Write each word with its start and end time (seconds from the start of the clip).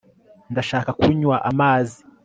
ndashaka 0.51 0.89
kunywa 0.99 1.35
amazi 1.49 1.99